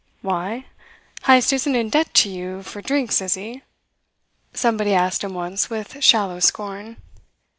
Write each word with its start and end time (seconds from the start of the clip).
"Why? 0.23 0.65
Heyst 1.25 1.53
isn't 1.53 1.75
in 1.75 1.91
debt 1.91 2.11
to 2.15 2.29
you 2.31 2.63
for 2.63 2.81
drinks 2.81 3.21
is 3.21 3.35
he?" 3.35 3.61
somebody 4.51 4.95
asked 4.95 5.23
him 5.23 5.35
once 5.35 5.69
with 5.69 6.03
shallow 6.03 6.39
scorn. 6.39 6.97